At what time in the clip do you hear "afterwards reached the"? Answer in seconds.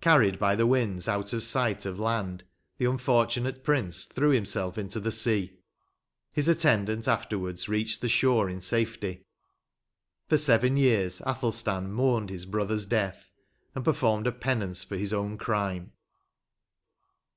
7.08-8.08